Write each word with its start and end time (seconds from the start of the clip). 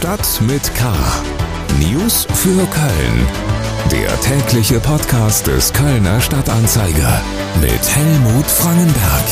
Stadt 0.00 0.40
mit 0.40 0.74
K. 0.74 0.90
News 1.78 2.26
für 2.32 2.66
Köln. 2.68 3.26
Der 3.92 4.18
tägliche 4.22 4.80
Podcast 4.80 5.46
des 5.46 5.70
Kölner 5.74 6.22
Stadtanzeiger 6.22 7.22
mit 7.60 7.94
Helmut 7.94 8.46
Frangenberg. 8.46 9.24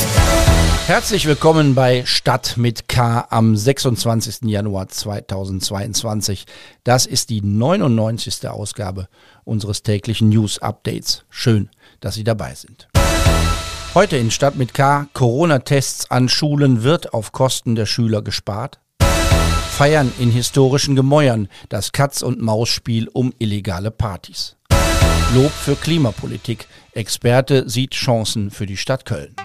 Herzlich 0.87 1.25
willkommen 1.25 1.75
bei 1.75 2.05
Stadt 2.05 2.59
mit 2.59 2.87
K 2.87 3.27
am 3.31 3.57
26. 3.57 4.41
Januar 4.43 4.89
2022. 4.89 6.45
Das 6.85 7.07
ist 7.07 7.31
die 7.31 7.41
99. 7.41 8.47
Ausgabe 8.51 9.09
unseres 9.45 9.83
täglichen 9.83 10.29
News 10.29 10.59
Updates. 10.59 11.25
Schön, 11.31 11.71
dass 12.01 12.15
Sie 12.15 12.25
dabei 12.25 12.55
sind. 12.55 12.89
Heute 13.95 14.19
in 14.19 14.31
Stadt 14.31 14.57
mit 14.57 14.75
K. 14.75 15.09
Corona-Tests 15.15 16.11
an 16.11 16.29
Schulen 16.29 16.83
wird 16.83 17.15
auf 17.15 17.33
Kosten 17.33 17.75
der 17.75 17.87
Schüler 17.87 18.21
gespart. 18.21 18.81
Feiern 19.79 20.13
in 20.19 20.33
historischen 20.33 20.97
Gemäuern 20.97 21.47
das 21.69 21.93
Katz-und-Maus-Spiel 21.93 23.07
um 23.13 23.33
illegale 23.39 23.93
Partys. 23.93 24.57
Lob 25.33 25.53
für 25.53 25.77
Klimapolitik. 25.77 26.67
Experte 26.95 27.71
sieht 27.71 27.93
Chancen 27.93 28.51
für 28.51 28.67
die 28.67 28.77
Stadt 28.77 29.05
Köln. 29.05 29.37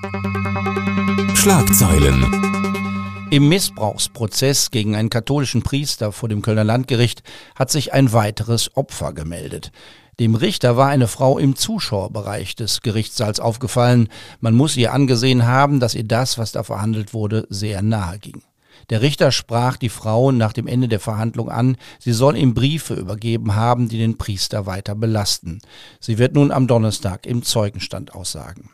Schlagzeilen. 1.35 3.27
Im 3.29 3.47
Missbrauchsprozess 3.47 4.71
gegen 4.71 4.95
einen 4.95 5.11
katholischen 5.11 5.61
Priester 5.61 6.11
vor 6.11 6.29
dem 6.29 6.41
Kölner 6.41 6.63
Landgericht 6.63 7.21
hat 7.53 7.69
sich 7.69 7.93
ein 7.93 8.11
weiteres 8.11 8.75
Opfer 8.75 9.13
gemeldet. 9.13 9.71
Dem 10.19 10.33
Richter 10.33 10.77
war 10.77 10.87
eine 10.87 11.07
Frau 11.07 11.37
im 11.37 11.55
Zuschauerbereich 11.55 12.55
des 12.55 12.81
Gerichtssaals 12.81 13.39
aufgefallen. 13.39 14.09
Man 14.39 14.55
muss 14.55 14.75
ihr 14.77 14.93
angesehen 14.93 15.45
haben, 15.45 15.79
dass 15.79 15.93
ihr 15.93 16.05
das, 16.05 16.39
was 16.39 16.51
da 16.51 16.63
verhandelt 16.63 17.13
wurde, 17.13 17.45
sehr 17.51 17.83
nahe 17.83 18.17
ging. 18.17 18.41
Der 18.89 19.01
Richter 19.01 19.31
sprach 19.31 19.77
die 19.77 19.89
Frau 19.89 20.31
nach 20.31 20.53
dem 20.53 20.67
Ende 20.67 20.87
der 20.87 20.99
Verhandlung 20.99 21.49
an, 21.49 21.77
sie 21.99 22.13
soll 22.13 22.37
ihm 22.37 22.53
Briefe 22.53 22.93
übergeben 22.93 23.55
haben, 23.55 23.89
die 23.89 23.97
den 23.97 24.17
Priester 24.17 24.65
weiter 24.65 24.95
belasten. 24.95 25.59
Sie 25.99 26.17
wird 26.17 26.33
nun 26.33 26.51
am 26.51 26.67
Donnerstag 26.67 27.25
im 27.25 27.43
Zeugenstand 27.43 28.13
aussagen. 28.13 28.69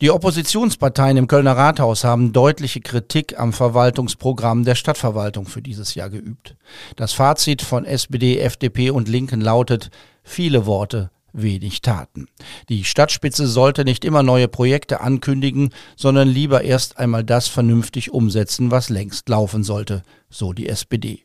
Die 0.00 0.10
Oppositionsparteien 0.10 1.16
im 1.16 1.28
Kölner 1.28 1.56
Rathaus 1.56 2.02
haben 2.02 2.32
deutliche 2.32 2.80
Kritik 2.80 3.38
am 3.38 3.52
Verwaltungsprogramm 3.52 4.64
der 4.64 4.74
Stadtverwaltung 4.74 5.46
für 5.46 5.62
dieses 5.62 5.94
Jahr 5.94 6.10
geübt. 6.10 6.56
Das 6.96 7.12
Fazit 7.12 7.62
von 7.62 7.84
SPD, 7.84 8.38
FDP 8.40 8.90
und 8.90 9.08
Linken 9.08 9.40
lautet 9.40 9.90
viele 10.24 10.66
Worte, 10.66 11.10
wenig 11.34 11.82
Taten. 11.82 12.28
Die 12.68 12.84
Stadtspitze 12.84 13.46
sollte 13.46 13.84
nicht 13.84 14.04
immer 14.04 14.22
neue 14.22 14.48
Projekte 14.48 15.00
ankündigen, 15.02 15.70
sondern 15.96 16.28
lieber 16.28 16.62
erst 16.62 16.98
einmal 16.98 17.24
das 17.24 17.48
vernünftig 17.48 18.12
umsetzen, 18.12 18.70
was 18.70 18.88
längst 18.88 19.28
laufen 19.28 19.64
sollte, 19.64 20.02
so 20.30 20.52
die 20.52 20.68
SPD. 20.68 21.24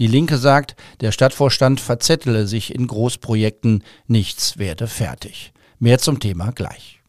Die 0.00 0.06
Linke 0.06 0.38
sagt, 0.38 0.76
der 1.00 1.12
Stadtvorstand 1.12 1.78
verzettele 1.78 2.46
sich 2.46 2.74
in 2.74 2.86
Großprojekten, 2.86 3.84
nichts 4.06 4.58
werde 4.58 4.86
fertig. 4.86 5.52
Mehr 5.78 5.98
zum 5.98 6.20
Thema 6.20 6.50
gleich. 6.52 7.00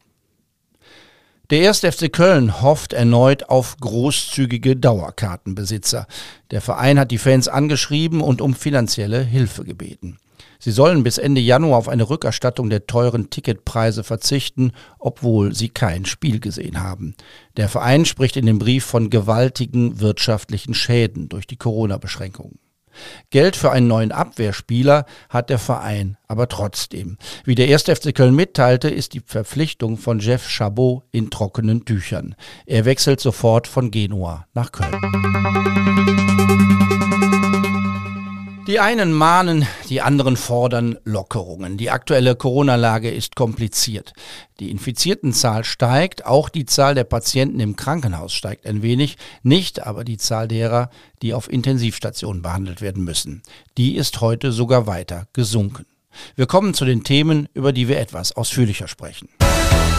Der 1.51 1.67
1. 1.67 1.79
FC 1.79 2.11
Köln 2.11 2.61
hofft 2.61 2.93
erneut 2.93 3.49
auf 3.49 3.75
großzügige 3.75 4.77
Dauerkartenbesitzer. 4.77 6.07
Der 6.49 6.61
Verein 6.61 6.97
hat 6.97 7.11
die 7.11 7.17
Fans 7.17 7.49
angeschrieben 7.49 8.21
und 8.21 8.39
um 8.39 8.55
finanzielle 8.55 9.21
Hilfe 9.21 9.65
gebeten. 9.65 10.17
Sie 10.63 10.71
sollen 10.71 11.01
bis 11.01 11.17
Ende 11.17 11.41
Januar 11.41 11.79
auf 11.79 11.89
eine 11.89 12.07
Rückerstattung 12.07 12.69
der 12.69 12.85
teuren 12.85 13.31
Ticketpreise 13.31 14.03
verzichten, 14.03 14.73
obwohl 14.99 15.55
sie 15.55 15.69
kein 15.69 16.05
Spiel 16.05 16.39
gesehen 16.39 16.83
haben. 16.83 17.15
Der 17.57 17.67
Verein 17.67 18.05
spricht 18.05 18.37
in 18.37 18.45
dem 18.45 18.59
Brief 18.59 18.85
von 18.85 19.09
gewaltigen 19.09 19.99
wirtschaftlichen 19.99 20.75
Schäden 20.75 21.29
durch 21.29 21.47
die 21.47 21.57
Corona-Beschränkungen. 21.57 22.59
Geld 23.31 23.55
für 23.55 23.71
einen 23.71 23.87
neuen 23.87 24.11
Abwehrspieler 24.11 25.05
hat 25.29 25.49
der 25.49 25.57
Verein 25.57 26.17
aber 26.27 26.47
trotzdem. 26.47 27.17
Wie 27.43 27.55
der 27.55 27.67
1. 27.67 27.83
FC 27.83 28.13
Köln 28.13 28.35
mitteilte, 28.35 28.89
ist 28.89 29.13
die 29.13 29.21
Verpflichtung 29.25 29.97
von 29.97 30.19
Jeff 30.19 30.47
Chabot 30.47 31.03
in 31.11 31.31
trockenen 31.31 31.85
Tüchern. 31.85 32.35
Er 32.67 32.85
wechselt 32.85 33.19
sofort 33.19 33.67
von 33.67 33.89
Genua 33.89 34.45
nach 34.53 34.71
Köln. 34.71 34.91
Die 38.67 38.79
einen 38.79 39.11
mahnen, 39.11 39.65
die 39.89 40.01
anderen 40.01 40.37
fordern 40.37 40.95
Lockerungen. 41.03 41.77
Die 41.77 41.89
aktuelle 41.89 42.35
Corona-Lage 42.35 43.09
ist 43.09 43.35
kompliziert. 43.35 44.13
Die 44.59 44.69
Infiziertenzahl 44.69 45.63
steigt, 45.63 46.27
auch 46.27 46.47
die 46.47 46.65
Zahl 46.65 46.93
der 46.93 47.03
Patienten 47.03 47.59
im 47.59 47.75
Krankenhaus 47.75 48.33
steigt 48.33 48.67
ein 48.67 48.83
wenig, 48.83 49.17
nicht 49.41 49.85
aber 49.85 50.03
die 50.03 50.17
Zahl 50.17 50.47
derer, 50.47 50.91
die 51.23 51.33
auf 51.33 51.51
Intensivstationen 51.51 52.43
behandelt 52.43 52.81
werden 52.81 53.03
müssen. 53.03 53.41
Die 53.79 53.95
ist 53.95 54.21
heute 54.21 54.51
sogar 54.51 54.85
weiter 54.85 55.27
gesunken. 55.33 55.87
Wir 56.35 56.45
kommen 56.45 56.75
zu 56.75 56.85
den 56.85 57.03
Themen, 57.03 57.49
über 57.55 57.73
die 57.73 57.87
wir 57.87 57.99
etwas 57.99 58.31
ausführlicher 58.31 58.87
sprechen. 58.87 59.29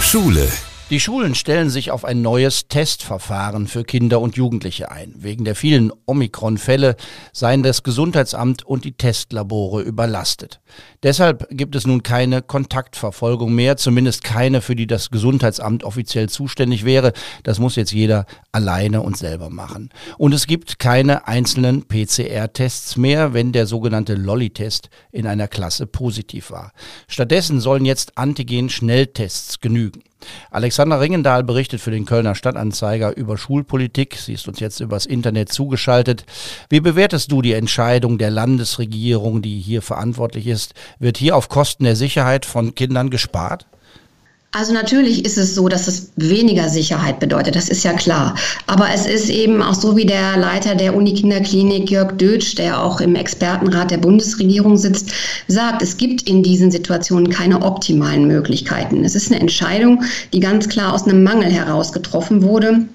Schule. 0.00 0.48
Die 0.92 1.00
Schulen 1.00 1.34
stellen 1.34 1.70
sich 1.70 1.90
auf 1.90 2.04
ein 2.04 2.20
neues 2.20 2.68
Testverfahren 2.68 3.66
für 3.66 3.82
Kinder 3.82 4.20
und 4.20 4.36
Jugendliche 4.36 4.90
ein. 4.90 5.14
Wegen 5.16 5.46
der 5.46 5.54
vielen 5.54 5.90
Omikron-Fälle 6.04 6.96
seien 7.32 7.62
das 7.62 7.82
Gesundheitsamt 7.82 8.62
und 8.62 8.84
die 8.84 8.92
Testlabore 8.92 9.80
überlastet. 9.80 10.60
Deshalb 11.02 11.48
gibt 11.48 11.76
es 11.76 11.86
nun 11.86 12.02
keine 12.02 12.42
Kontaktverfolgung 12.42 13.54
mehr, 13.54 13.78
zumindest 13.78 14.22
keine, 14.22 14.60
für 14.60 14.76
die 14.76 14.86
das 14.86 15.10
Gesundheitsamt 15.10 15.82
offiziell 15.82 16.28
zuständig 16.28 16.84
wäre. 16.84 17.14
Das 17.42 17.58
muss 17.58 17.76
jetzt 17.76 17.94
jeder 17.94 18.26
alleine 18.52 19.00
und 19.00 19.16
selber 19.16 19.48
machen. 19.48 19.88
Und 20.18 20.34
es 20.34 20.46
gibt 20.46 20.78
keine 20.78 21.26
einzelnen 21.26 21.88
PCR-Tests 21.88 22.98
mehr, 22.98 23.32
wenn 23.32 23.52
der 23.52 23.64
sogenannte 23.64 24.12
Lolli-Test 24.12 24.90
in 25.10 25.26
einer 25.26 25.48
Klasse 25.48 25.86
positiv 25.86 26.50
war. 26.50 26.72
Stattdessen 27.08 27.60
sollen 27.60 27.86
jetzt 27.86 28.18
Antigen-Schnelltests 28.18 29.60
genügen. 29.60 30.02
Alexander 30.50 31.00
Ringendahl 31.00 31.44
berichtet 31.44 31.80
für 31.80 31.90
den 31.90 32.04
Kölner 32.04 32.34
Stadtanzeiger 32.34 33.16
über 33.16 33.36
Schulpolitik. 33.38 34.16
Sie 34.16 34.34
ist 34.34 34.48
uns 34.48 34.60
jetzt 34.60 34.80
übers 34.80 35.06
Internet 35.06 35.52
zugeschaltet. 35.52 36.24
Wie 36.68 36.80
bewertest 36.80 37.32
du 37.32 37.42
die 37.42 37.54
Entscheidung 37.54 38.18
der 38.18 38.30
Landesregierung, 38.30 39.42
die 39.42 39.60
hier 39.60 39.82
verantwortlich 39.82 40.46
ist? 40.46 40.74
Wird 40.98 41.18
hier 41.18 41.36
auf 41.36 41.48
Kosten 41.48 41.84
der 41.84 41.96
Sicherheit 41.96 42.46
von 42.46 42.74
Kindern 42.74 43.10
gespart? 43.10 43.66
Also 44.54 44.74
natürlich 44.74 45.24
ist 45.24 45.38
es 45.38 45.54
so, 45.54 45.66
dass 45.66 45.88
es 45.88 46.12
weniger 46.16 46.68
Sicherheit 46.68 47.20
bedeutet, 47.20 47.56
das 47.56 47.70
ist 47.70 47.84
ja 47.84 47.94
klar. 47.94 48.34
Aber 48.66 48.88
es 48.92 49.06
ist 49.06 49.30
eben 49.30 49.62
auch 49.62 49.72
so, 49.72 49.96
wie 49.96 50.04
der 50.04 50.36
Leiter 50.36 50.74
der 50.74 50.94
Unikinderklinik 50.94 51.90
Jörg 51.90 52.18
Dötsch, 52.18 52.54
der 52.56 52.82
auch 52.82 53.00
im 53.00 53.14
Expertenrat 53.14 53.90
der 53.90 53.96
Bundesregierung 53.96 54.76
sitzt, 54.76 55.10
sagt, 55.48 55.80
es 55.80 55.96
gibt 55.96 56.28
in 56.28 56.42
diesen 56.42 56.70
Situationen 56.70 57.30
keine 57.30 57.62
optimalen 57.62 58.26
Möglichkeiten. 58.26 59.06
Es 59.06 59.14
ist 59.14 59.32
eine 59.32 59.40
Entscheidung, 59.40 60.02
die 60.34 60.40
ganz 60.40 60.68
klar 60.68 60.92
aus 60.92 61.04
einem 61.04 61.22
Mangel 61.22 61.50
heraus 61.50 61.90
getroffen 61.90 62.42
wurde. 62.42 62.86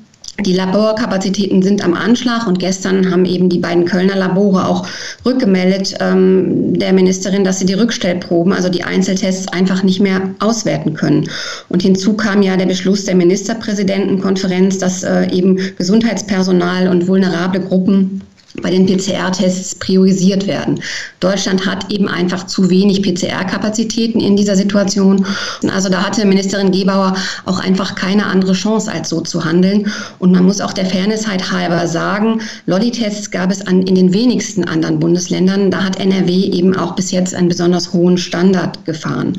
Die 0.45 0.53
Laborkapazitäten 0.53 1.63
sind 1.63 1.83
am 1.83 1.95
Anschlag 1.95 2.45
und 2.45 2.59
gestern 2.59 3.09
haben 3.09 3.25
eben 3.25 3.49
die 3.49 3.57
beiden 3.57 3.85
Kölner 3.85 4.15
Labore 4.15 4.67
auch 4.67 4.85
rückgemeldet 5.25 5.95
ähm, 5.99 6.77
der 6.77 6.93
Ministerin, 6.93 7.43
dass 7.43 7.57
sie 7.57 7.65
die 7.65 7.73
Rückstellproben, 7.73 8.53
also 8.53 8.69
die 8.69 8.83
Einzeltests, 8.83 9.47
einfach 9.47 9.81
nicht 9.81 9.99
mehr 9.99 10.21
auswerten 10.39 10.93
können. 10.93 11.27
Und 11.69 11.81
hinzu 11.81 12.13
kam 12.13 12.43
ja 12.43 12.55
der 12.55 12.67
Beschluss 12.67 13.05
der 13.05 13.15
Ministerpräsidentenkonferenz, 13.15 14.77
dass 14.77 15.03
äh, 15.03 15.27
eben 15.31 15.57
Gesundheitspersonal 15.75 16.87
und 16.87 17.07
vulnerable 17.07 17.59
Gruppen 17.59 18.21
bei 18.61 18.71
den 18.71 18.85
PCR-Tests 18.85 19.75
priorisiert 19.75 20.47
werden. 20.47 20.81
Deutschland 21.19 21.65
hat 21.65 21.91
eben 21.91 22.07
einfach 22.07 22.47
zu 22.47 22.69
wenig 22.69 23.03
PCR-Kapazitäten 23.03 24.19
in 24.19 24.35
dieser 24.35 24.55
Situation. 24.55 25.25
Also 25.71 25.89
da 25.89 26.03
hatte 26.03 26.25
Ministerin 26.25 26.71
Gebauer 26.71 27.15
auch 27.45 27.59
einfach 27.59 27.95
keine 27.95 28.25
andere 28.25 28.53
Chance, 28.53 28.91
als 28.91 29.09
so 29.09 29.21
zu 29.21 29.45
handeln. 29.45 29.91
Und 30.17 30.31
man 30.31 30.43
muss 30.43 30.59
auch 30.59 30.73
der 30.73 30.85
Fairnessheit 30.85 31.51
halber 31.51 31.87
sagen, 31.87 32.41
Lolli-Tests 32.65 33.29
gab 33.29 33.51
es 33.51 33.65
an, 33.65 33.83
in 33.83 33.95
den 33.95 34.11
wenigsten 34.13 34.63
anderen 34.63 34.99
Bundesländern. 34.99 35.69
Da 35.69 35.83
hat 35.83 35.99
NRW 35.99 36.31
eben 36.31 36.75
auch 36.75 36.95
bis 36.95 37.11
jetzt 37.11 37.35
einen 37.35 37.49
besonders 37.49 37.93
hohen 37.93 38.17
Standard 38.17 38.85
gefahren. 38.85 39.33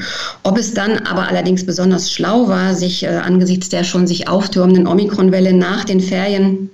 Ob 0.44 0.58
es 0.58 0.74
dann 0.74 0.98
aber 0.98 1.26
allerdings 1.26 1.66
besonders 1.66 2.12
schlau 2.12 2.48
war, 2.48 2.74
sich 2.74 3.02
äh, 3.02 3.08
angesichts 3.08 3.68
der 3.68 3.82
schon 3.82 4.06
sich 4.06 4.28
auftürmenden 4.28 4.86
Omikron-Welle 4.86 5.52
nach 5.52 5.84
den 5.84 6.00
Ferien 6.00 6.70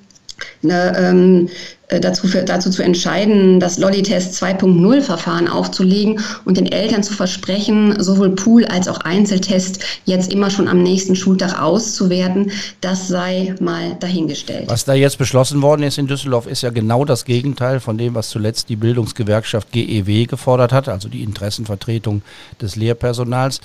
eine, 0.63 0.97
ähm, 0.99 1.49
äh, 1.84 1.84
dazu, 2.01 2.27
für, 2.27 2.43
dazu 2.43 2.71
zu 2.71 2.83
entscheiden, 2.83 3.61
das 3.61 3.79
Lolli-Test 3.79 4.43
2.0 4.43 5.01
Verfahren 5.01 5.49
aufzulegen 5.49 6.21
und 6.45 6.57
den 6.57 6.67
Eltern 6.67 7.03
zu 7.03 7.13
versprechen, 7.13 8.03
sowohl 8.03 8.31
Pool 8.31 8.65
als 8.67 8.89
auch 8.89 8.99
Einzeltest 8.99 9.85
jetzt 10.05 10.33
immer 10.33 10.51
schon 10.51 10.69
am 10.69 10.83
nächsten 10.83 11.17
Schultag 11.17 11.61
auszuwerten, 11.61 12.51
das 12.81 13.09
sei 13.09 13.55
mal 13.61 13.97
dahingestellt. 14.01 14.65
Was 14.69 14.85
da 14.85 14.95
jetzt 14.95 15.19
beschlossen 15.19 15.63
worden 15.63 15.83
ist 15.83 15.99
in 15.99 16.07
Düsseldorf, 16.07 16.47
ist 16.47 16.63
ja 16.63 16.71
genau 16.71 17.05
das 17.05 17.25
Gegenteil 17.25 17.81
von 17.81 17.99
dem, 17.99 18.15
was 18.15 18.31
zuletzt 18.31 18.69
die 18.69 18.77
Bildungsgewerkschaft 18.77 19.73
GEW 19.73 20.27
gefordert 20.27 20.73
hat, 20.73 20.89
also 20.89 21.09
die 21.09 21.23
Interessenvertretung 21.23 22.23
des 22.61 22.77
Lehrpersonals. 22.77 23.61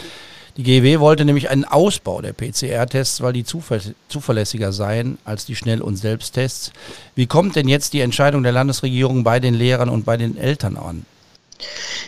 Die 0.60 0.82
GEW 0.82 1.00
wollte 1.00 1.24
nämlich 1.24 1.50
einen 1.50 1.64
Ausbau 1.64 2.22
der 2.22 2.34
PCR-Tests, 2.34 3.22
weil 3.22 3.32
die 3.32 3.46
zuverlässiger 3.46 4.74
seien 4.74 5.18
als 5.24 5.46
die 5.46 5.56
Schnell- 5.56 5.82
und 5.82 5.96
Selbsttests. 5.96 6.74
Wie 7.16 7.28
kommt 7.28 7.56
denn 7.56 7.70
jetzt 7.70 7.94
die 7.94 8.02
Entscheidung 8.02 8.44
der 8.44 8.52
Landesregierung 8.52 9.24
bei 9.24 9.40
den 9.40 9.54
Lehrern 9.54 9.88
und 9.88 10.04
bei 10.04 10.18
den 10.18 10.38
Eltern 10.38 10.76
an? 10.76 11.06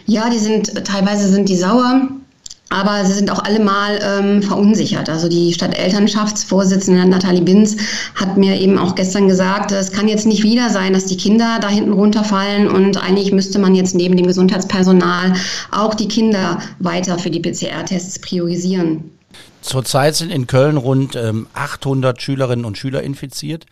Ja, 0.05 0.29
die 0.29 0.37
sind 0.37 0.85
teilweise 0.85 1.29
sind 1.29 1.47
die 1.47 1.55
sauer. 1.55 2.09
Aber 2.71 3.05
sie 3.05 3.13
sind 3.13 3.29
auch 3.29 3.43
alle 3.43 3.59
mal 3.59 3.99
ähm, 4.01 4.41
verunsichert. 4.41 5.09
Also 5.09 5.27
die 5.27 5.53
Stadtelternschaftsvorsitzende 5.53 7.05
Nathalie 7.05 7.41
Binz 7.41 7.75
hat 8.15 8.37
mir 8.37 8.59
eben 8.59 8.77
auch 8.77 8.95
gestern 8.95 9.27
gesagt, 9.27 9.71
es 9.73 9.91
kann 9.91 10.07
jetzt 10.07 10.25
nicht 10.25 10.43
wieder 10.43 10.69
sein, 10.69 10.93
dass 10.93 11.05
die 11.05 11.17
Kinder 11.17 11.59
da 11.61 11.67
hinten 11.67 11.91
runterfallen 11.91 12.69
und 12.69 12.97
eigentlich 12.97 13.33
müsste 13.33 13.59
man 13.59 13.75
jetzt 13.75 13.93
neben 13.93 14.15
dem 14.15 14.25
Gesundheitspersonal 14.25 15.33
auch 15.71 15.93
die 15.93 16.07
Kinder 16.07 16.59
weiter 16.79 17.19
für 17.19 17.29
die 17.29 17.41
PCR-Tests 17.41 18.19
priorisieren. 18.19 19.11
Zurzeit 19.61 20.15
sind 20.15 20.31
in 20.31 20.47
Köln 20.47 20.77
rund 20.77 21.15
ähm, 21.15 21.47
800 21.53 22.21
Schülerinnen 22.21 22.65
und 22.65 22.77
Schüler 22.77 23.03
infiziert. 23.03 23.65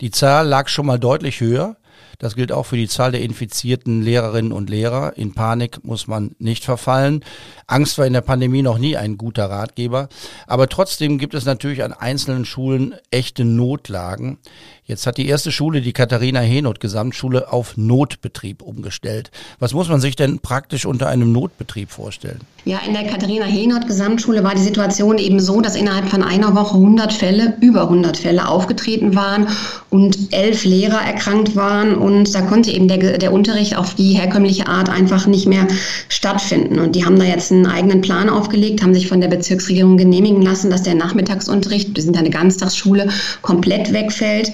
Die 0.00 0.10
Zahl 0.10 0.46
lag 0.46 0.68
schon 0.68 0.86
mal 0.86 0.98
deutlich 0.98 1.40
höher. 1.40 1.76
Das 2.18 2.36
gilt 2.36 2.52
auch 2.52 2.66
für 2.66 2.76
die 2.76 2.88
Zahl 2.88 3.12
der 3.12 3.22
infizierten 3.22 4.02
Lehrerinnen 4.02 4.52
und 4.52 4.70
Lehrer. 4.70 5.16
In 5.16 5.34
Panik 5.34 5.84
muss 5.84 6.06
man 6.06 6.36
nicht 6.38 6.64
verfallen. 6.64 7.24
Angst 7.66 7.98
war 7.98 8.06
in 8.06 8.12
der 8.12 8.20
Pandemie 8.20 8.62
noch 8.62 8.78
nie 8.78 8.96
ein 8.96 9.18
guter 9.18 9.46
Ratgeber. 9.46 10.08
Aber 10.46 10.68
trotzdem 10.68 11.18
gibt 11.18 11.34
es 11.34 11.44
natürlich 11.44 11.82
an 11.82 11.92
einzelnen 11.92 12.44
Schulen 12.44 12.94
echte 13.10 13.44
Notlagen. 13.44 14.38
Jetzt 14.84 15.06
hat 15.06 15.16
die 15.16 15.28
erste 15.28 15.52
Schule, 15.52 15.80
die 15.80 15.92
Katharina 15.92 16.40
Henoth 16.40 16.80
Gesamtschule, 16.80 17.52
auf 17.52 17.76
Notbetrieb 17.76 18.62
umgestellt. 18.62 19.30
Was 19.60 19.74
muss 19.74 19.88
man 19.88 20.00
sich 20.00 20.16
denn 20.16 20.40
praktisch 20.40 20.86
unter 20.86 21.08
einem 21.08 21.30
Notbetrieb 21.30 21.88
vorstellen? 21.88 22.40
Ja, 22.64 22.80
in 22.84 22.92
der 22.92 23.06
Katharina 23.06 23.44
Henoth 23.44 23.86
Gesamtschule 23.86 24.42
war 24.42 24.56
die 24.56 24.60
Situation 24.60 25.18
eben 25.18 25.38
so, 25.38 25.60
dass 25.60 25.76
innerhalb 25.76 26.08
von 26.08 26.24
einer 26.24 26.56
Woche 26.56 26.74
100 26.74 27.12
Fälle, 27.12 27.56
über 27.60 27.82
100 27.82 28.16
Fälle 28.16 28.48
aufgetreten 28.48 29.14
waren 29.14 29.46
und 29.90 30.18
elf 30.32 30.64
Lehrer 30.64 31.00
erkrankt 31.00 31.54
waren. 31.54 31.94
Und 31.94 32.34
da 32.34 32.42
konnte 32.42 32.72
eben 32.72 32.88
der, 32.88 33.18
der 33.18 33.32
Unterricht 33.32 33.76
auf 33.76 33.94
die 33.94 34.14
herkömmliche 34.14 34.66
Art 34.66 34.88
einfach 34.88 35.28
nicht 35.28 35.46
mehr 35.46 35.68
stattfinden. 36.08 36.80
Und 36.80 36.96
die 36.96 37.04
haben 37.04 37.20
da 37.20 37.24
jetzt 37.24 37.52
einen 37.52 37.66
eigenen 37.66 38.00
Plan 38.00 38.28
aufgelegt, 38.28 38.82
haben 38.82 38.94
sich 38.94 39.06
von 39.06 39.20
der 39.20 39.28
Bezirksregierung 39.28 39.96
genehmigen 39.96 40.42
lassen, 40.42 40.70
dass 40.70 40.82
der 40.82 40.96
Nachmittagsunterricht, 40.96 41.94
wir 41.94 42.02
sind 42.02 42.16
eine 42.16 42.30
Ganztagsschule, 42.30 43.08
komplett 43.42 43.92
wegfällt. 43.92 44.52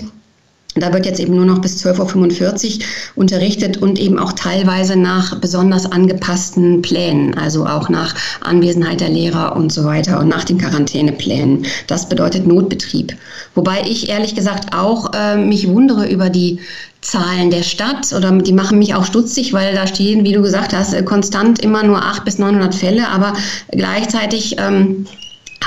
Da 0.80 0.92
wird 0.92 1.06
jetzt 1.06 1.20
eben 1.20 1.34
nur 1.34 1.44
noch 1.44 1.60
bis 1.60 1.84
12.45 1.84 2.78
Uhr 2.78 2.84
unterrichtet 3.16 3.76
und 3.78 3.98
eben 3.98 4.18
auch 4.18 4.32
teilweise 4.32 4.96
nach 4.96 5.36
besonders 5.40 5.90
angepassten 5.90 6.82
Plänen, 6.82 7.36
also 7.36 7.66
auch 7.66 7.88
nach 7.88 8.14
Anwesenheit 8.40 9.00
der 9.00 9.10
Lehrer 9.10 9.56
und 9.56 9.72
so 9.72 9.84
weiter 9.84 10.20
und 10.20 10.28
nach 10.28 10.44
den 10.44 10.58
Quarantäneplänen. 10.58 11.66
Das 11.86 12.08
bedeutet 12.08 12.46
Notbetrieb. 12.46 13.16
Wobei 13.54 13.82
ich 13.82 14.08
ehrlich 14.08 14.34
gesagt 14.34 14.74
auch 14.74 15.12
äh, 15.14 15.36
mich 15.36 15.68
wundere 15.68 16.08
über 16.08 16.30
die 16.30 16.60
Zahlen 17.00 17.50
der 17.50 17.62
Stadt 17.62 18.12
oder 18.12 18.32
die 18.32 18.52
machen 18.52 18.78
mich 18.78 18.94
auch 18.94 19.04
stutzig, 19.04 19.52
weil 19.52 19.74
da 19.74 19.86
stehen, 19.86 20.24
wie 20.24 20.32
du 20.32 20.42
gesagt 20.42 20.74
hast, 20.74 21.04
konstant 21.06 21.60
immer 21.60 21.84
nur 21.84 21.98
800 21.98 22.24
bis 22.24 22.38
900 22.38 22.74
Fälle, 22.74 23.08
aber 23.08 23.34
gleichzeitig 23.70 24.56
ähm, 24.58 25.06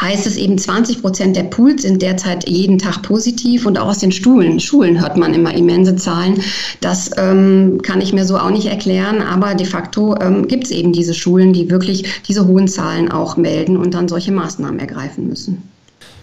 heißt 0.01 0.25
es 0.25 0.35
eben, 0.35 0.57
20 0.57 1.01
Prozent 1.01 1.35
der 1.35 1.43
Pools 1.43 1.83
sind 1.83 2.01
derzeit 2.01 2.49
jeden 2.49 2.79
Tag 2.79 3.03
positiv 3.03 3.65
und 3.65 3.77
auch 3.77 3.87
aus 3.87 3.99
den 3.99 4.11
Schulen, 4.11 4.59
Schulen 4.59 4.99
hört 4.99 5.17
man 5.17 5.33
immer 5.33 5.53
immense 5.53 5.95
Zahlen. 5.95 6.41
Das 6.81 7.11
ähm, 7.17 7.81
kann 7.83 8.01
ich 8.01 8.11
mir 8.11 8.25
so 8.25 8.37
auch 8.37 8.49
nicht 8.49 8.67
erklären, 8.67 9.21
aber 9.21 9.55
de 9.55 9.67
facto 9.67 10.15
ähm, 10.19 10.47
gibt 10.47 10.65
es 10.65 10.71
eben 10.71 10.91
diese 10.91 11.13
Schulen, 11.13 11.53
die 11.53 11.69
wirklich 11.69 12.23
diese 12.27 12.47
hohen 12.47 12.67
Zahlen 12.67 13.11
auch 13.11 13.37
melden 13.37 13.77
und 13.77 13.93
dann 13.93 14.07
solche 14.07 14.31
Maßnahmen 14.31 14.79
ergreifen 14.79 15.27
müssen. 15.27 15.69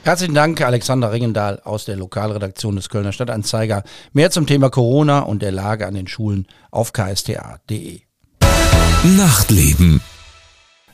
Herzlichen 0.02 0.34
Dank, 0.34 0.60
Alexander 0.62 1.12
Ringendahl 1.12 1.60
aus 1.64 1.84
der 1.84 1.96
Lokalredaktion 1.96 2.76
des 2.76 2.88
Kölner 2.88 3.12
Stadtanzeiger. 3.12 3.82
Mehr 4.12 4.30
zum 4.30 4.46
Thema 4.46 4.70
Corona 4.70 5.20
und 5.20 5.42
der 5.42 5.52
Lage 5.52 5.86
an 5.86 5.94
den 5.94 6.06
Schulen 6.06 6.46
auf 6.70 6.92
ksta.de. 6.92 8.00
Nachtleben. 9.16 10.00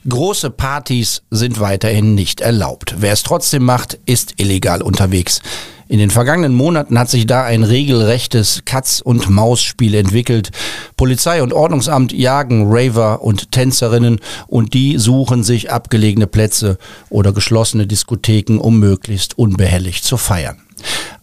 Große 0.07 0.51
Partys 0.51 1.23
sind 1.31 1.59
weiterhin 1.59 2.13
nicht 2.13 2.39
erlaubt. 2.39 2.95
Wer 2.99 3.13
es 3.13 3.23
trotzdem 3.23 3.63
macht, 3.63 3.97
ist 4.05 4.35
illegal 4.37 4.83
unterwegs. 4.83 5.41
In 5.87 5.97
den 5.97 6.11
vergangenen 6.11 6.53
Monaten 6.53 6.99
hat 6.99 7.09
sich 7.09 7.25
da 7.25 7.43
ein 7.43 7.63
regelrechtes 7.63 8.61
Katz- 8.65 9.01
und 9.01 9.31
Maus-Spiel 9.31 9.95
entwickelt. 9.95 10.51
Polizei 10.95 11.41
und 11.41 11.53
Ordnungsamt 11.53 12.13
jagen 12.13 12.65
Raver 12.67 13.23
und 13.23 13.51
Tänzerinnen 13.51 14.19
und 14.45 14.75
die 14.75 14.99
suchen 14.99 15.43
sich 15.43 15.71
abgelegene 15.71 16.27
Plätze 16.27 16.77
oder 17.09 17.33
geschlossene 17.33 17.87
Diskotheken, 17.87 18.59
um 18.59 18.79
möglichst 18.79 19.39
unbehelligt 19.39 20.03
zu 20.03 20.17
feiern. 20.17 20.61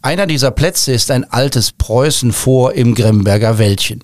Einer 0.00 0.26
dieser 0.26 0.50
Plätze 0.50 0.92
ist 0.92 1.12
ein 1.12 1.22
altes 1.30 1.70
Preußen 1.70 2.32
vor 2.32 2.72
im 2.72 2.96
Gremberger 2.96 3.58
Wäldchen. 3.58 4.02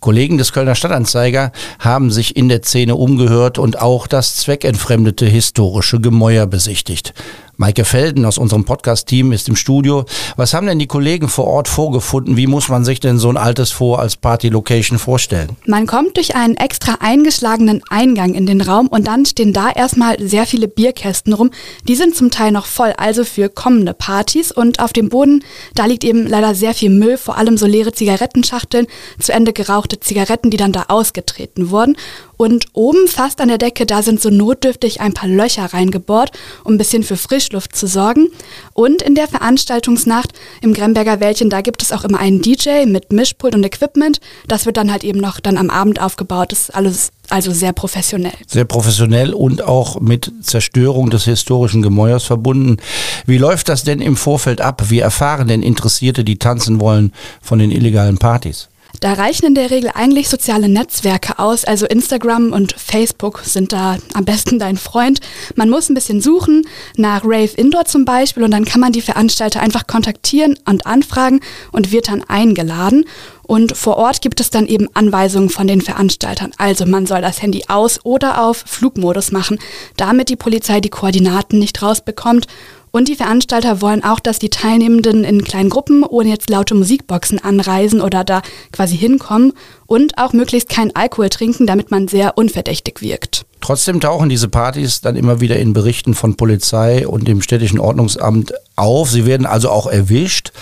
Kollegen 0.00 0.38
des 0.38 0.52
Kölner 0.52 0.74
Stadtanzeiger 0.74 1.52
haben 1.78 2.10
sich 2.10 2.36
in 2.36 2.48
der 2.48 2.62
Szene 2.62 2.96
umgehört 2.96 3.58
und 3.58 3.80
auch 3.80 4.06
das 4.06 4.36
zweckentfremdete 4.36 5.26
historische 5.26 6.00
Gemäuer 6.00 6.46
besichtigt. 6.46 7.14
Maike 7.60 7.84
Felden 7.84 8.24
aus 8.24 8.38
unserem 8.38 8.64
Podcast-Team 8.64 9.32
ist 9.32 9.46
im 9.46 9.54
Studio. 9.54 10.06
Was 10.36 10.54
haben 10.54 10.66
denn 10.66 10.78
die 10.78 10.86
Kollegen 10.86 11.28
vor 11.28 11.46
Ort 11.46 11.68
vorgefunden? 11.68 12.38
Wie 12.38 12.46
muss 12.46 12.70
man 12.70 12.86
sich 12.86 13.00
denn 13.00 13.18
so 13.18 13.28
ein 13.28 13.36
altes 13.36 13.70
Vor 13.70 13.98
als 13.98 14.16
Party-Location 14.16 14.98
vorstellen? 14.98 15.50
Man 15.66 15.86
kommt 15.86 16.16
durch 16.16 16.34
einen 16.34 16.56
extra 16.56 16.96
eingeschlagenen 17.00 17.82
Eingang 17.90 18.32
in 18.32 18.46
den 18.46 18.62
Raum 18.62 18.88
und 18.88 19.06
dann 19.06 19.26
stehen 19.26 19.52
da 19.52 19.68
erstmal 19.70 20.18
sehr 20.26 20.46
viele 20.46 20.68
Bierkästen 20.68 21.34
rum. 21.34 21.50
Die 21.86 21.96
sind 21.96 22.16
zum 22.16 22.30
Teil 22.30 22.50
noch 22.50 22.64
voll, 22.64 22.94
also 22.96 23.24
für 23.24 23.50
kommende 23.50 23.92
Partys. 23.92 24.52
Und 24.52 24.80
auf 24.80 24.94
dem 24.94 25.10
Boden, 25.10 25.44
da 25.74 25.84
liegt 25.84 26.04
eben 26.04 26.26
leider 26.26 26.54
sehr 26.54 26.72
viel 26.72 26.88
Müll, 26.88 27.18
vor 27.18 27.36
allem 27.36 27.58
so 27.58 27.66
leere 27.66 27.92
Zigarettenschachteln, 27.92 28.86
zu 29.18 29.34
Ende 29.34 29.52
gerauchte 29.52 30.00
Zigaretten, 30.00 30.50
die 30.50 30.56
dann 30.56 30.72
da 30.72 30.84
ausgetreten 30.88 31.68
wurden. 31.68 31.98
Und 32.38 32.68
oben 32.72 33.06
fast 33.06 33.42
an 33.42 33.48
der 33.48 33.58
Decke, 33.58 33.84
da 33.84 34.02
sind 34.02 34.18
so 34.18 34.30
notdürftig 34.30 35.02
ein 35.02 35.12
paar 35.12 35.28
Löcher 35.28 35.74
reingebohrt, 35.74 36.32
um 36.64 36.72
ein 36.72 36.78
bisschen 36.78 37.02
für 37.02 37.18
Frischluft 37.50 37.74
zu 37.74 37.86
sorgen. 37.86 38.28
Und 38.74 39.02
in 39.02 39.14
der 39.14 39.26
Veranstaltungsnacht 39.26 40.30
im 40.60 40.72
Gremberger 40.72 41.20
Wäldchen, 41.20 41.50
da 41.50 41.60
gibt 41.60 41.82
es 41.82 41.92
auch 41.92 42.04
immer 42.04 42.18
einen 42.18 42.40
DJ 42.40 42.86
mit 42.86 43.12
Mischpult 43.12 43.54
und 43.54 43.64
Equipment. 43.64 44.20
Das 44.46 44.66
wird 44.66 44.76
dann 44.76 44.92
halt 44.92 45.02
eben 45.02 45.18
noch 45.18 45.40
dann 45.40 45.56
am 45.56 45.68
Abend 45.68 46.00
aufgebaut. 46.00 46.52
Das 46.52 46.60
ist 46.60 46.74
alles 46.74 47.10
also 47.28 47.52
sehr 47.52 47.72
professionell. 47.72 48.32
Sehr 48.46 48.64
professionell 48.64 49.34
und 49.34 49.62
auch 49.62 50.00
mit 50.00 50.32
Zerstörung 50.42 51.10
des 51.10 51.24
historischen 51.24 51.82
Gemäuers 51.82 52.24
verbunden. 52.24 52.78
Wie 53.26 53.38
läuft 53.38 53.68
das 53.68 53.84
denn 53.84 54.00
im 54.00 54.16
Vorfeld 54.16 54.60
ab? 54.60 54.84
Wie 54.88 55.00
erfahren 55.00 55.48
denn 55.48 55.62
Interessierte, 55.62 56.24
die 56.24 56.38
tanzen 56.38 56.80
wollen, 56.80 57.12
von 57.42 57.58
den 57.58 57.70
illegalen 57.70 58.18
Partys? 58.18 58.68
Da 59.00 59.14
reichen 59.14 59.46
in 59.46 59.54
der 59.54 59.70
Regel 59.70 59.90
eigentlich 59.94 60.28
soziale 60.28 60.68
Netzwerke 60.68 61.38
aus, 61.38 61.64
also 61.64 61.86
Instagram 61.86 62.52
und 62.52 62.74
Facebook 62.74 63.40
sind 63.44 63.72
da 63.72 63.96
am 64.12 64.26
besten 64.26 64.58
dein 64.58 64.76
Freund. 64.76 65.20
Man 65.56 65.70
muss 65.70 65.88
ein 65.88 65.94
bisschen 65.94 66.20
suchen, 66.20 66.66
nach 66.96 67.22
Rave 67.24 67.56
Indoor 67.56 67.86
zum 67.86 68.04
Beispiel, 68.04 68.42
und 68.42 68.50
dann 68.50 68.66
kann 68.66 68.82
man 68.82 68.92
die 68.92 69.00
Veranstalter 69.00 69.60
einfach 69.60 69.86
kontaktieren 69.86 70.58
und 70.66 70.84
anfragen 70.86 71.40
und 71.72 71.92
wird 71.92 72.08
dann 72.08 72.22
eingeladen. 72.24 73.06
Und 73.42 73.74
vor 73.74 73.96
Ort 73.96 74.20
gibt 74.20 74.38
es 74.38 74.50
dann 74.50 74.66
eben 74.66 74.88
Anweisungen 74.92 75.48
von 75.48 75.66
den 75.66 75.80
Veranstaltern. 75.80 76.52
Also 76.58 76.84
man 76.84 77.06
soll 77.06 77.22
das 77.22 77.40
Handy 77.40 77.64
aus 77.68 78.00
oder 78.04 78.44
auf 78.44 78.62
Flugmodus 78.66 79.32
machen, 79.32 79.58
damit 79.96 80.28
die 80.28 80.36
Polizei 80.36 80.80
die 80.80 80.90
Koordinaten 80.90 81.58
nicht 81.58 81.82
rausbekommt 81.82 82.46
und 82.90 83.08
die 83.08 83.16
Veranstalter 83.16 83.80
wollen 83.80 84.04
auch, 84.04 84.20
dass 84.20 84.38
die 84.38 84.50
Teilnehmenden 84.50 85.24
in 85.24 85.44
kleinen 85.44 85.70
Gruppen 85.70 86.02
ohne 86.02 86.28
jetzt 86.28 86.50
laute 86.50 86.74
Musikboxen 86.74 87.38
anreisen 87.38 88.00
oder 88.00 88.24
da 88.24 88.42
quasi 88.72 88.96
hinkommen 88.96 89.52
und 89.86 90.18
auch 90.18 90.32
möglichst 90.32 90.68
keinen 90.68 90.94
Alkohol 90.94 91.28
trinken, 91.28 91.66
damit 91.66 91.90
man 91.90 92.08
sehr 92.08 92.36
unverdächtig 92.36 93.00
wirkt. 93.00 93.46
Trotzdem 93.60 94.00
tauchen 94.00 94.28
diese 94.28 94.48
Partys 94.48 95.00
dann 95.00 95.16
immer 95.16 95.40
wieder 95.40 95.56
in 95.56 95.72
Berichten 95.72 96.14
von 96.14 96.36
Polizei 96.36 97.06
und 97.06 97.28
dem 97.28 97.42
städtischen 97.42 97.78
Ordnungsamt 97.78 98.52
auf. 98.76 99.10
Sie 99.10 99.26
werden 99.26 99.46
also 99.46 99.70
auch 99.70 99.86
erwischt. 99.86 100.52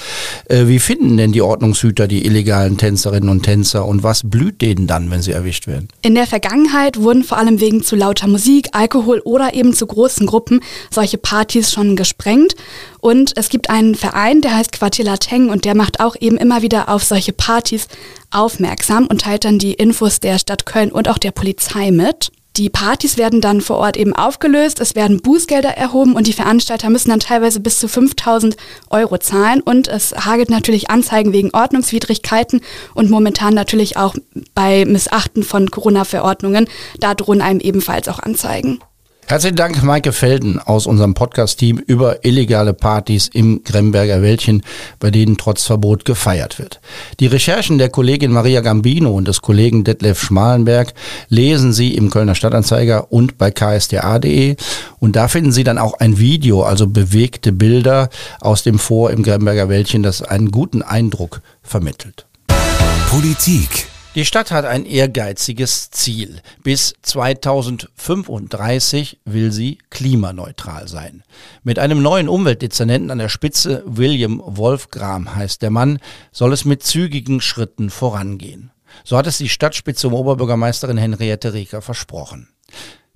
Äh, 0.47 0.67
wie 0.67 0.79
finden 0.79 1.17
denn 1.17 1.33
die 1.33 1.43
Ordnungshüter 1.43 2.09
die 2.09 2.27
illegalen 2.27 2.77
Tänzerinnen 2.77 3.29
und 3.29 3.43
Tänzer 3.43 3.87
und 3.87 4.03
was 4.03 4.29
blüht 4.29 4.61
denen 4.61 4.87
dann, 4.87 5.11
wenn 5.11 5.23
sie 5.23 5.33
erwischt 5.33 5.67
werden? 5.67 5.89
In 6.03 6.15
der 6.15 6.27
Vergangenheit 6.27 7.01
wurden 7.01 7.25
vor 7.25 7.39
allem 7.39 7.61
wegen 7.61 7.83
zu 7.83 7.97
lauter 7.97 8.27
Musik, 8.27 8.69
Alkohol 8.73 9.21
oder 9.21 9.55
eben 9.55 9.73
zu 9.73 9.87
großen 9.87 10.27
Gruppen 10.27 10.61
solche 10.91 11.19
Partys 11.19 11.73
schon 11.73 11.97
gesprengt. 11.97 12.57
Und 13.01 13.37
es 13.37 13.49
gibt 13.49 13.71
einen 13.71 13.95
Verein, 13.95 14.41
der 14.41 14.57
heißt 14.57 14.73
Quartier 14.73 15.05
Lateng 15.05 15.51
und 15.51 15.65
der 15.65 15.77
macht 15.77 16.01
auch 16.01 16.17
eben 16.19 16.37
immer 16.37 16.63
wieder 16.63 16.89
auf 16.89 17.05
solche 17.05 17.33
Partys 17.33 17.87
aufmerksam 18.31 19.07
und 19.07 19.23
teilt 19.23 19.45
dann 19.45 19.59
die 19.59 19.75
Infos 19.75 20.21
der 20.21 20.39
Stadt 20.39 20.67
Köln 20.67 20.91
und 20.91 21.09
auch 21.09 21.19
der 21.19 21.31
Polizei 21.31 21.93
mit. 21.93 22.33
Die 22.59 22.71
Partys 22.71 23.17
werden 23.17 23.41
dann 23.41 23.61
vor 23.61 23.79
Ort 23.79 23.97
eben 23.97 24.17
aufgelöst, 24.17 24.81
es 24.81 24.97
werden 24.97 25.23
Bußgelder 25.23 25.77
erhoben 25.77 26.15
und 26.15 26.27
die 26.27 26.33
Veranstalter 26.33 26.91
müssen 26.91 27.11
dann 27.11 27.21
teilweise 27.21 27.61
bis 27.61 27.79
zu 27.79 27.87
5000 27.87 28.57
Euro 28.91 29.19
zahlen 29.19 29.61
und 29.61 29.87
es 29.87 30.13
hagelt 30.13 30.51
natürlich 30.51 30.91
Anzeigen 30.91 31.33
wegen 31.33 31.51
Ordnungswidrigkeiten 31.55 32.61
und 32.95 33.11
momentan 33.11 33.55
natürlich 33.55 33.97
auch 33.97 34.17
bei 34.55 34.85
Missachten 34.85 35.45
von 35.45 35.71
Corona-Verordnungen. 35.71 36.69
Da 36.99 37.15
drohen 37.15 37.43
einem 37.43 37.61
ebenfalls 37.61 38.09
auch 38.09 38.19
Anzeigen. 38.19 38.81
Herzlichen 39.29 39.57
Dank, 39.57 39.83
Maike 39.83 40.13
Felden 40.13 40.59
aus 40.59 40.87
unserem 40.87 41.13
Podcast-Team 41.13 41.77
über 41.87 42.25
illegale 42.25 42.73
Partys 42.73 43.29
im 43.31 43.63
Gremberger 43.63 44.23
Wäldchen, 44.23 44.63
bei 45.01 45.11
denen 45.11 45.37
trotz 45.37 45.67
Verbot 45.67 46.07
gefeiert 46.07 46.59
wird. 46.59 46.81
Die 47.21 47.27
Recherchen 47.27 47.77
der 47.77 47.91
Kollegin 47.91 48.33
Maria 48.33 48.63
Gambino 48.63 49.11
und 49.11 49.29
des 49.29 49.43
Kollegen 49.43 49.85
Detlef 49.85 50.19
Schmalenberg 50.19 50.95
lesen 51.29 51.75
Sie 51.75 51.95
im 51.95 52.09
Kölner 52.09 52.35
Stadtanzeiger 52.35 53.13
und 53.13 53.37
bei 53.37 53.51
ksda.de. 53.51 54.57
Und 54.99 55.15
da 55.15 55.29
finden 55.29 55.53
Sie 55.53 55.63
dann 55.63 55.77
auch 55.77 56.01
ein 56.01 56.19
Video, 56.19 56.63
also 56.63 56.87
bewegte 56.87 57.53
Bilder 57.53 58.09
aus 58.41 58.63
dem 58.63 58.79
Vor 58.79 59.11
im 59.11 59.23
Gremberger 59.23 59.69
Wäldchen, 59.69 60.03
das 60.03 60.23
einen 60.23 60.51
guten 60.51 60.81
Eindruck 60.81 61.43
vermittelt. 61.63 62.25
Politik 63.11 63.88
die 64.15 64.25
Stadt 64.25 64.51
hat 64.51 64.65
ein 64.65 64.87
ehrgeiziges 64.87 65.91
Ziel. 65.91 66.41
Bis 66.63 66.95
2035 67.03 69.21
will 69.25 69.53
sie 69.53 69.79
klimaneutral 69.91 70.89
sein. 70.89 71.23
Mit 71.63 71.79
einem 71.79 72.03
neuen 72.03 72.29
Umweltdezernenten 72.29 73.11
an 73.11 73.19
der 73.19 73.29
Spitze, 73.29 73.83
William 73.87 74.43
Wolfgram 74.45 75.37
heißt 75.37 75.63
der 75.63 75.71
Mann, 75.71 75.99
soll 76.33 76.53
es 76.53 76.65
mit 76.65 76.83
zügigen 76.83 77.41
Schritten 77.41 77.91
vorangehen. 77.91 78.71
So 79.05 79.17
hat 79.17 79.27
es 79.27 79.39
die 79.39 79.49
Stadtspitze 79.49 80.09
um 80.09 80.15
Oberbürgermeisterin 80.15 80.97
Henriette 80.97 81.53
Reker 81.53 81.83
versprochen. 81.83 82.49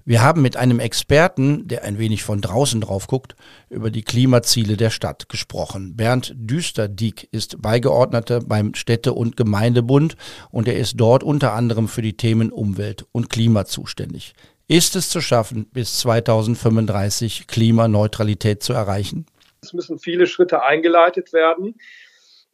Wir 0.04 0.20
haben 0.20 0.42
mit 0.42 0.56
einem 0.56 0.80
Experten, 0.80 1.68
der 1.68 1.84
ein 1.84 1.98
wenig 1.98 2.24
von 2.24 2.40
draußen 2.40 2.80
drauf 2.80 3.06
guckt, 3.06 3.36
über 3.70 3.90
die 3.90 4.02
Klimaziele 4.02 4.76
der 4.76 4.90
Stadt 4.90 5.28
gesprochen. 5.28 5.94
Bernd 5.96 6.34
Düsterdieck 6.36 7.28
ist 7.30 7.62
Beigeordneter 7.62 8.40
beim 8.40 8.74
Städte- 8.74 9.12
und 9.12 9.36
Gemeindebund 9.36 10.16
und 10.50 10.66
er 10.66 10.76
ist 10.76 10.94
dort 10.96 11.22
unter 11.22 11.52
anderem 11.52 11.86
für 11.86 12.02
die 12.02 12.16
Themen 12.16 12.50
Umwelt 12.50 13.06
und 13.12 13.30
Klima 13.30 13.64
zuständig. 13.64 14.34
Ist 14.66 14.96
es 14.96 15.08
zu 15.08 15.20
schaffen, 15.20 15.66
bis 15.72 15.98
2035 15.98 17.46
Klimaneutralität 17.46 18.62
zu 18.62 18.72
erreichen? 18.72 19.26
Es 19.62 19.72
müssen 19.72 20.00
viele 20.00 20.26
Schritte 20.26 20.64
eingeleitet 20.64 21.32
werden. 21.32 21.76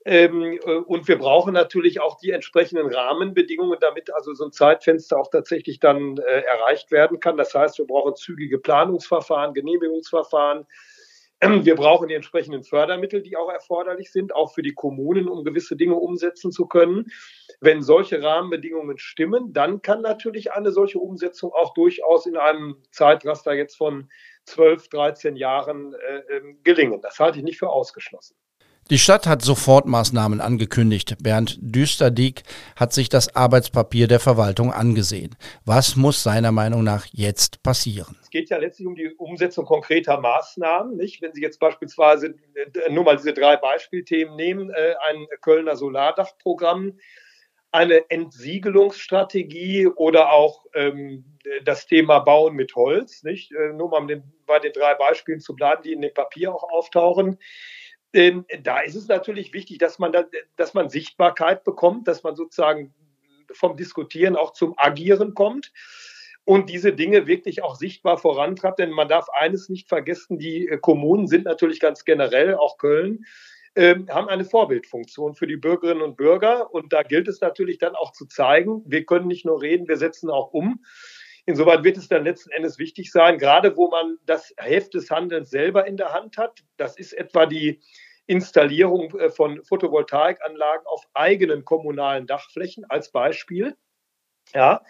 Ähm, 0.09 0.59
äh, 0.65 0.77
und 0.77 1.07
wir 1.07 1.19
brauchen 1.19 1.53
natürlich 1.53 2.01
auch 2.01 2.17
die 2.17 2.31
entsprechenden 2.31 2.87
Rahmenbedingungen, 2.87 3.77
damit 3.79 4.11
also 4.15 4.33
so 4.33 4.47
ein 4.47 4.53
Zeitfenster 4.53 5.19
auch 5.19 5.29
tatsächlich 5.29 5.81
dann 5.81 6.17
äh, 6.17 6.41
erreicht 6.41 6.91
werden 6.91 7.21
kann. 7.21 7.37
Das 7.37 7.55
heißt, 7.55 7.77
wir 7.77 7.87
brauchen 7.87 8.17
zügige 8.17 8.59
Planungsverfahren, 8.59 9.53
Genehmigungsverfahren. 9.53 10.67
Ähm, 11.43 11.67
wir 11.67 11.75
brauchen 11.75 12.09
die 12.09 12.15
entsprechenden 12.15 12.63
Fördermittel, 12.63 13.21
die 13.21 13.37
auch 13.37 13.51
erforderlich 13.51 14.11
sind, 14.11 14.35
auch 14.35 14.55
für 14.55 14.63
die 14.63 14.73
Kommunen, 14.73 15.29
um 15.29 15.45
gewisse 15.45 15.77
Dinge 15.77 15.97
umsetzen 15.97 16.53
zu 16.53 16.67
können. 16.67 17.13
Wenn 17.61 17.83
solche 17.83 18.23
Rahmenbedingungen 18.23 18.97
stimmen, 18.97 19.53
dann 19.53 19.83
kann 19.83 20.01
natürlich 20.01 20.53
eine 20.53 20.73
solche 20.73 21.01
Umsetzung 21.01 21.53
auch 21.53 21.75
durchaus 21.75 22.25
in 22.25 22.39
einem 22.39 22.83
Zeitraster 22.93 23.53
jetzt 23.53 23.77
von 23.77 24.09
12, 24.47 24.89
13 24.89 25.37
Jahren 25.37 25.93
äh, 25.93 26.37
ähm, 26.37 26.61
gelingen. 26.65 27.03
Das 27.03 27.19
halte 27.19 27.37
ich 27.37 27.45
nicht 27.45 27.59
für 27.59 27.69
ausgeschlossen. 27.69 28.35
Die 28.91 28.97
Stadt 28.97 29.27
hat 29.27 29.43
Sofortmaßnahmen 29.43 30.41
angekündigt. 30.41 31.17
Bernd 31.23 31.59
Düsterdieck 31.61 32.45
hat 32.75 32.95
sich 32.95 33.11
das 33.11 33.37
Arbeitspapier 33.37 34.09
der 34.09 34.19
Verwaltung 34.19 34.73
angesehen. 34.73 35.37
Was 35.67 35.95
muss 35.95 36.23
seiner 36.23 36.53
Meinung 36.53 36.85
nach 36.85 37.05
jetzt 37.13 37.63
passieren? 37.63 38.17
Es 38.23 38.31
geht 38.31 38.49
ja 38.49 38.57
letztlich 38.57 38.89
um 38.89 38.95
die 38.95 39.11
Umsetzung 39.19 39.67
konkreter 39.67 40.19
Maßnahmen. 40.19 40.97
Nicht? 40.97 41.21
Wenn 41.21 41.35
Sie 41.35 41.43
jetzt 41.43 41.61
beispielsweise 41.61 42.29
äh, 42.55 42.91
nur 42.91 43.05
mal 43.05 43.19
diese 43.19 43.35
drei 43.35 43.59
Beispielthemen 43.59 44.37
nehmen, 44.37 44.71
äh, 44.71 44.95
ein 45.07 45.27
Kölner 45.43 45.77
Solardachprogramm, 45.77 46.99
eine 47.71 48.09
Entsiegelungsstrategie 48.09 49.89
oder 49.89 50.33
auch 50.33 50.65
ähm, 50.73 51.37
das 51.63 51.87
Thema 51.87 52.21
Bauen 52.21 52.55
mit 52.55 52.75
Holz. 52.75 53.23
Nicht? 53.23 53.53
Äh, 53.53 53.75
nur 53.75 53.91
mal 53.91 54.23
bei 54.47 54.59
den 54.61 54.73
drei 54.73 54.95
Beispielen 54.95 55.41
zu 55.41 55.55
bleiben, 55.55 55.83
die 55.83 55.93
in 55.93 56.01
dem 56.01 56.15
Papier 56.15 56.55
auch 56.55 56.63
auftauchen 56.71 57.39
da 58.13 58.81
ist 58.81 58.95
es 58.95 59.09
natürlich 59.09 59.53
wichtig, 59.53 59.79
dass 59.79 59.99
man, 59.99 60.13
da, 60.13 60.25
dass 60.57 60.75
man 60.75 60.89
Sichtbarkeit 60.89 61.65
bekommt, 61.65 62.09
dass 62.09 62.23
man 62.23 62.37
sozusagen 62.37 62.95
vom 63.53 63.77
Diskutieren 63.77 64.37
auch 64.37 64.53
zum 64.53 64.75
Agieren 64.77 65.35
kommt 65.35 65.73
und 66.45 66.71
diese 66.71 66.95
Dinge 66.95 67.27
wirklich 67.27 67.63
auch 67.63 67.77
sichtbar 67.77 68.17
vorantreibt. 68.17 68.79
Denn 68.79 68.91
man 68.91 69.09
darf 69.09 69.29
eines 69.31 69.69
nicht 69.69 69.89
vergessen, 69.89 70.39
die 70.39 70.69
äh, 70.69 70.79
Kommunen 70.79 71.27
sind 71.27 71.45
natürlich 71.45 71.81
ganz 71.81 72.05
generell, 72.05 72.55
auch 72.55 72.79
Köln, 72.79 73.27
äh, 73.75 73.97
haben 74.09 74.29
eine 74.29 74.45
Vorbildfunktion 74.45 75.35
für 75.35 75.47
die 75.47 75.57
Bürgerinnen 75.57 76.03
und 76.03 76.17
Bürger. 76.17 76.73
Und 76.73 76.93
da 76.93 77.03
gilt 77.03 77.29
es 77.29 77.43
natürlich 77.43 77.79
dann 77.79 77.95
auch 77.95 78.13
zu 78.13 78.27
zeigen, 78.27 78.83
wir 78.87 79.05
können 79.05 79.29
nicht 79.29 79.45
nur 79.45 79.61
reden, 79.61 79.89
wir 79.89 79.99
setzen 79.99 80.31
auch 80.31 80.53
um. 80.53 80.83
Insoweit 81.49 81.83
wird 81.83 81.97
es 81.97 82.09
dann 82.09 82.25
letzten 82.25 82.51
Endes 82.51 82.79
wichtig 82.79 83.11
sein, 83.11 83.39
gerade 83.39 83.75
wo 83.75 83.89
man 83.89 84.19
das 84.27 84.53
Heft 84.59 84.93
des 84.93 85.11
Handelns 85.11 85.49
selber 85.49 85.87
in 85.87 85.97
der 85.97 86.13
Hand 86.13 86.37
hat. 86.37 86.63
Das 86.77 86.99
ist 86.99 87.15
etwa 87.15 87.47
die 87.47 87.81
Installierung 88.27 89.19
äh, 89.19 89.31
von 89.31 89.65
Photovoltaikanlagen 89.65 90.87
auf 90.87 91.09
eigenen 91.15 91.65
kommunalen 91.65 92.27
Dachflächen 92.27 92.85
als 92.91 93.11
Beispiel. 93.13 93.75
Ja, 94.53 94.83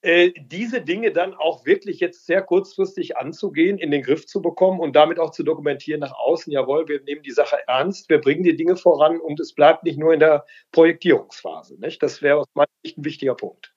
äh, 0.00 0.32
diese 0.38 0.80
Dinge 0.80 1.12
dann 1.12 1.34
auch 1.34 1.66
wirklich 1.66 2.00
jetzt 2.00 2.24
sehr 2.24 2.40
kurzfristig 2.40 3.18
anzugehen, 3.18 3.76
in 3.76 3.90
den 3.90 4.02
Griff 4.02 4.24
zu 4.24 4.40
bekommen 4.40 4.80
und 4.80 4.96
damit 4.96 5.18
auch 5.18 5.32
zu 5.32 5.42
dokumentieren 5.42 6.00
nach 6.00 6.14
außen, 6.14 6.50
jawohl, 6.50 6.88
wir 6.88 7.02
nehmen 7.02 7.22
die 7.22 7.30
Sache 7.30 7.58
ernst, 7.66 8.08
wir 8.08 8.22
bringen 8.22 8.42
die 8.42 8.56
Dinge 8.56 8.76
voran 8.76 9.20
und 9.20 9.38
es 9.38 9.52
bleibt 9.52 9.84
nicht 9.84 9.98
nur 9.98 10.14
in 10.14 10.20
der 10.20 10.46
Projektierungsphase. 10.72 11.78
Nicht? 11.78 12.02
Das 12.02 12.22
wäre 12.22 12.38
aus 12.38 12.46
meiner 12.54 12.68
Sicht 12.82 12.96
ein 12.96 13.04
wichtiger 13.04 13.34
Punkt. 13.34 13.73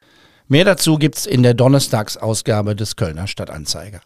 Mehr 0.47 0.63
dazu 0.63 0.97
gibt 0.97 1.17
es 1.17 1.25
in 1.25 1.43
der 1.43 1.53
Donnerstagsausgabe 1.53 2.75
des 2.75 2.95
Kölner 2.95 3.27
Stadtanzeiger. 3.27 3.99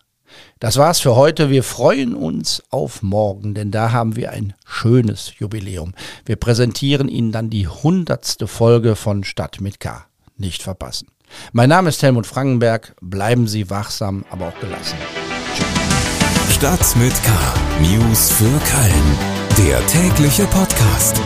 Das 0.59 0.77
war's 0.77 0.99
für 0.99 1.15
heute. 1.15 1.49
Wir 1.49 1.63
freuen 1.63 2.15
uns 2.15 2.63
auf 2.69 3.03
morgen, 3.03 3.53
denn 3.53 3.69
da 3.69 3.91
haben 3.91 4.15
wir 4.15 4.31
ein 4.31 4.53
schönes 4.65 5.33
Jubiläum. 5.37 5.93
Wir 6.25 6.37
präsentieren 6.37 7.09
Ihnen 7.09 7.31
dann 7.31 7.49
die 7.49 7.67
hundertste 7.67 8.47
Folge 8.47 8.95
von 8.95 9.23
Stadt 9.23 9.61
mit 9.61 9.79
K. 9.79 10.05
Nicht 10.37 10.63
verpassen. 10.63 11.09
Mein 11.51 11.69
Name 11.69 11.89
ist 11.89 12.01
Helmut 12.01 12.25
Frankenberg. 12.25 12.95
Bleiben 13.01 13.47
Sie 13.47 13.69
wachsam, 13.69 14.25
aber 14.29 14.47
auch 14.47 14.59
gelassen. 14.59 14.97
Stadt 16.49 16.95
mit 16.95 17.13
K. 17.23 17.31
News 17.81 18.31
für 18.31 18.45
Köln. 18.45 19.67
Der 19.67 19.85
tägliche 19.87 20.45
Podcast. 20.45 21.21